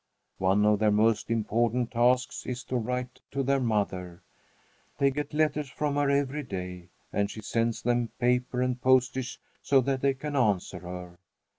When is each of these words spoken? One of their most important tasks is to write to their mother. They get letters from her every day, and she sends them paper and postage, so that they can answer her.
One 0.39 0.65
of 0.65 0.79
their 0.79 0.89
most 0.89 1.29
important 1.29 1.91
tasks 1.91 2.47
is 2.47 2.63
to 2.63 2.75
write 2.75 3.21
to 3.29 3.43
their 3.43 3.59
mother. 3.59 4.23
They 4.97 5.11
get 5.11 5.31
letters 5.31 5.69
from 5.69 5.93
her 5.93 6.09
every 6.09 6.41
day, 6.41 6.89
and 7.13 7.29
she 7.29 7.41
sends 7.43 7.83
them 7.83 8.07
paper 8.17 8.63
and 8.63 8.81
postage, 8.81 9.39
so 9.61 9.79
that 9.81 10.01
they 10.01 10.15
can 10.15 10.35
answer 10.35 10.79
her. 10.79 11.19